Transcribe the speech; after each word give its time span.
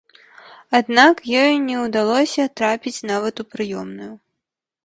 Аднак 0.79 1.15
ёй 1.43 1.53
не 1.67 1.77
ўдалося 1.83 2.49
трапіць 2.61 2.97
нават 3.13 3.35
у 3.45 3.49
прыёмную. 3.53 4.13